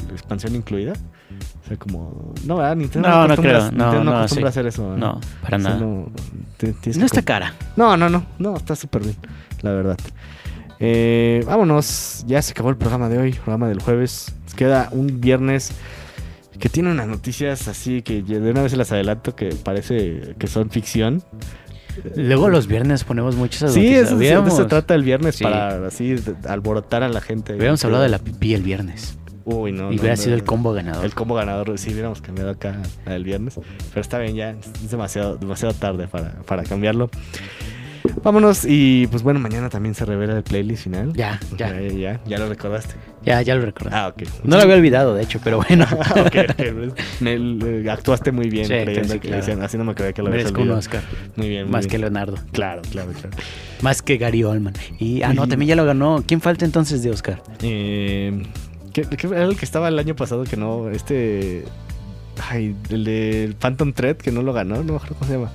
la 0.08 0.12
expansión 0.14 0.56
incluida? 0.56 0.94
O 1.64 1.68
sea, 1.68 1.78
como. 1.78 2.34
No, 2.46 2.58
¿verdad? 2.58 2.76
Nintendo 2.76 3.10
No, 3.10 3.16
no 3.28 3.34
acostumbra- 3.34 3.42
creo. 3.42 3.60
No, 3.60 3.70
Nintendo 3.72 4.04
no 4.04 4.12
no, 4.12 4.18
acostumbra 4.20 4.42
sí. 4.44 4.46
a 4.46 4.62
hacer 4.62 4.68
eso. 4.68 4.90
¿verdad? 4.92 4.98
No, 5.14 5.22
para 5.42 5.58
O 5.58 5.60
sea, 5.60 5.70
nada. 5.72 5.82
no, 5.82 6.12
te- 6.58 6.76
está 6.90 7.22
cara. 7.24 7.54
no, 7.76 7.98
no, 7.98 8.10
no, 8.10 8.26
no, 8.40 8.56
está 8.56 8.76
súper 8.76 9.04
bien, 9.04 9.16
la 9.62 9.72
verdad. 9.72 9.98
Eh, 10.80 11.44
vámonos, 11.48 12.24
ya 12.28 12.42
se 12.42 12.52
acabó 12.52 12.70
el 12.70 12.78
programa 12.78 13.10
de 13.10 13.18
hoy, 13.18 13.34
programa 13.34 13.68
del 13.68 13.82
jueves. 13.82 14.34
Nos 14.44 14.54
queda 14.54 14.90
un 14.92 15.20
viernes 15.20 15.72
que 16.60 16.70
tiene 16.70 16.92
unas 16.92 17.08
noticias 17.08 17.68
así 17.68 18.02
que 18.02 18.22
de 18.24 18.50
una 18.52 18.62
vez 18.64 18.72
se 18.72 18.78
las 18.78 18.92
adelanto 18.92 19.36
que 19.36 19.50
parece 19.50 20.36
que 20.40 20.48
son 20.48 20.70
ficción. 20.70 21.24
Luego 22.16 22.50
los 22.50 22.68
viernes 22.68 23.04
ponemos 23.04 23.36
muchas 23.36 23.74
Sí, 23.74 23.94
eso, 23.96 24.20
eso 24.20 24.50
se 24.52 24.66
trata 24.66 24.96
el 24.96 25.04
viernes 25.04 25.36
Sí. 25.36 25.44
para 25.44 25.88
así 25.88 26.16
alborotar 26.48 27.04
a 27.04 27.10
la 27.10 27.22
gente. 27.22 27.54
Hubiéramos 27.54 27.84
hablado 27.86 28.04
de 28.04 28.10
la 28.10 28.20
pipí 28.20 28.54
el 28.54 28.64
viernes. 28.64 29.18
Uy, 29.46 29.72
no. 29.72 29.92
y 29.92 29.96
no, 29.96 30.02
hubiera 30.02 30.16
no, 30.16 30.22
sido 30.22 30.36
el 30.36 30.44
combo 30.44 30.74
ganador. 30.74 31.06
El 31.06 31.14
combo 31.14 31.34
ganador, 31.36 31.78
sí, 31.80 31.92
hubiéramos 31.94 32.22
cambiado 32.22 32.50
acá 32.52 32.82
el 33.06 33.24
viernes. 33.24 33.58
Pero 33.90 34.02
está 34.02 34.20
bien, 34.20 34.36
ya 34.36 34.50
es 34.52 34.92
demasiado, 34.92 35.38
demasiado 35.38 35.74
tarde 35.74 36.08
para, 36.08 36.34
para 36.46 36.64
cambiarlo. 36.64 37.10
Vámonos 38.24 38.66
y 38.68 39.08
pues 39.08 39.24
bueno, 39.24 39.40
mañana 39.40 39.70
también 39.70 39.96
se 39.96 40.06
revela 40.06 40.36
el 40.36 40.44
playlist 40.44 40.84
final. 40.84 41.14
Ya, 41.14 41.40
ya. 41.58 41.80
Ya, 41.80 41.88
ya, 41.88 42.22
ya 42.26 42.38
lo 42.40 42.50
recordaste. 42.50 42.96
Ya, 43.24 43.42
ya 43.42 43.56
lo 43.56 43.62
recordé. 43.66 43.92
Ah, 43.94 44.08
ok. 44.08 44.24
No 44.44 44.58
lo 44.58 44.64
había 44.64 44.76
olvidado, 44.76 45.14
de 45.16 45.24
hecho, 45.24 45.40
pero 45.44 45.58
bueno. 45.58 45.86
Ok, 46.12 46.36
ok. 46.50 47.00
Me- 47.22 47.90
actuaste 47.92 48.32
muy 48.32 48.50
bien 48.50 48.66
Sí, 48.66 48.74
creyendo 48.74 49.14
sí, 49.14 49.20
que 49.20 49.28
claro. 49.28 49.38
decían, 49.46 49.62
así 49.62 49.78
no 49.78 49.84
me 49.84 49.96
creía 49.96 50.14
que 50.14 50.22
lo 50.22 50.28
habías 50.30 50.44
Merezco 50.46 50.58
un 50.62 50.70
olvidado. 50.70 50.80
Oscar. 50.80 51.04
Muy 51.36 51.50
bien, 51.50 51.64
muy 51.64 51.72
Más 51.72 51.86
bien. 51.86 51.92
que 51.92 51.98
Leonardo. 52.00 52.38
Claro, 52.52 52.82
claro, 52.92 53.12
claro. 53.12 53.30
Más 53.82 54.02
que 54.02 54.18
Gary 54.18 54.44
Oldman. 54.44 54.74
Y, 55.00 55.22
ah, 55.24 55.34
no, 55.34 55.48
también 55.48 55.70
ya 55.70 55.76
lo 55.76 55.86
ganó. 55.86 56.24
¿Quién 56.28 56.42
falta 56.42 56.66
entonces 56.66 57.04
de 57.04 57.12
Oscar? 57.12 57.42
Eh, 57.62 58.44
¿qué, 58.94 59.04
qué 59.04 59.28
era 59.28 59.44
el 59.44 59.56
que 59.58 59.66
estaba 59.66 59.88
el 59.88 60.00
año 60.00 60.16
pasado 60.16 60.44
que 60.44 60.58
no? 60.58 60.90
Este. 60.90 61.64
Ay, 62.50 62.76
el 62.90 63.04
de 63.04 63.56
Phantom 63.60 63.94
Thread 63.94 64.18
que 64.18 64.32
no 64.32 64.44
lo 64.44 64.54
ganó, 64.54 64.76
no 64.78 64.84
me 64.84 64.96
acuerdo 64.98 65.16
cómo 65.16 65.26
se 65.28 65.38
llama. 65.38 65.52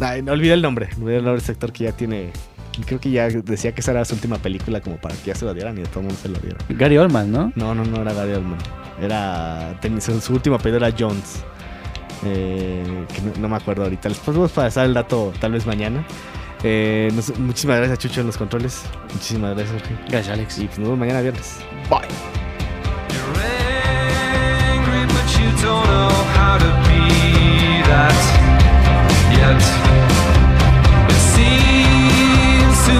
Ay, 0.00 0.22
no 0.22 0.32
olvidé 0.32 0.54
el 0.54 0.62
nombre, 0.62 0.88
olvidé 1.00 1.16
el 1.18 1.24
nombre 1.24 1.40
de 1.40 1.44
ese 1.44 1.52
actor 1.52 1.72
que 1.72 1.84
ya 1.84 1.92
tiene. 1.92 2.30
Creo 2.86 3.00
que 3.00 3.10
ya 3.10 3.28
decía 3.28 3.72
que 3.72 3.80
esa 3.80 3.90
era 3.90 4.04
su 4.04 4.14
última 4.14 4.38
película 4.38 4.80
como 4.80 4.96
para 4.98 5.14
que 5.16 5.26
ya 5.26 5.34
se 5.34 5.44
lo 5.44 5.52
dieran 5.52 5.76
y 5.78 5.80
de 5.80 5.86
todo 5.88 6.00
el 6.00 6.06
mundo 6.06 6.20
se 6.22 6.28
lo 6.28 6.38
dieron. 6.38 6.58
Gary 6.68 6.96
Oldman, 6.96 7.32
¿no? 7.32 7.52
No, 7.56 7.74
no, 7.74 7.84
no 7.84 8.02
era 8.02 8.12
Gary 8.12 8.34
Oldman. 8.34 8.58
Era. 9.02 9.76
su, 10.00 10.20
su 10.20 10.32
última 10.34 10.58
película 10.58 10.86
era 10.88 10.96
Jones. 10.96 11.42
Eh, 12.24 13.04
que 13.12 13.20
no, 13.22 13.32
no 13.40 13.48
me 13.48 13.56
acuerdo 13.56 13.82
ahorita. 13.82 14.08
Les 14.08 14.18
podemos 14.18 14.52
pasar 14.52 14.86
el 14.86 14.94
dato 14.94 15.32
tal 15.40 15.52
vez 15.52 15.66
mañana. 15.66 16.04
Eh, 16.62 17.10
nos- 17.14 17.36
muchísimas 17.38 17.78
gracias, 17.78 17.98
Chucho, 17.98 18.20
en 18.20 18.26
los 18.28 18.36
controles. 18.36 18.82
Muchísimas 19.12 19.56
gracias, 19.56 19.80
Jorge. 19.80 19.94
Gracias, 20.08 20.28
Alex. 20.36 20.58
Y 20.58 20.66
pues 20.66 20.78
nos 20.78 20.88
vemos 20.88 20.98
mañana 21.00 21.20
viernes. 21.20 21.58
Bye. 21.90 22.06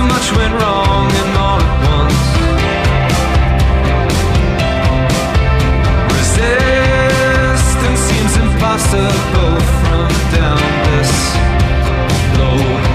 Much 0.08 0.32
went 0.32 0.54
wrong 0.60 1.06
and 1.20 1.36
all 1.36 1.60
at 1.60 1.74
once. 1.94 2.24
Resistance 6.16 8.00
seems 8.10 8.34
impossible 8.44 9.54
from 9.80 10.08
down 10.32 10.60
this 10.86 11.12
low. 12.38 12.87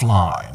fly. 0.00 0.49